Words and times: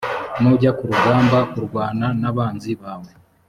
nujya 0.41 0.71
ku 0.77 0.83
rugamba 0.91 1.37
kurwana 1.51 2.05
n 2.21 2.23
abanzi 2.31 2.71
bawe 2.81 3.11